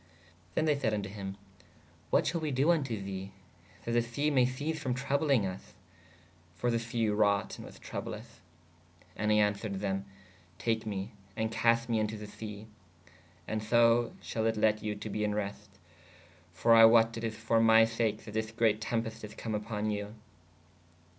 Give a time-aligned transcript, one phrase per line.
[0.55, 1.35] ¶Then they sayd vn to hym/
[2.09, 3.29] what shall we doo vnto the/
[3.83, 5.73] that the se maye cease frō trowblinge vs?
[6.55, 8.39] For the se wrought & was trowblous.
[9.15, 10.05] And he answered them/
[10.57, 12.65] take me and cast me in to the se/
[13.61, 15.77] & so shall it lett you be in reste:
[16.51, 19.91] for I wotte/ is is for my sake/ that this greate tempest is come oppon
[19.91, 20.15] you.